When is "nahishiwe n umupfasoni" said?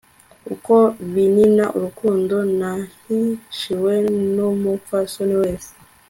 2.59-5.35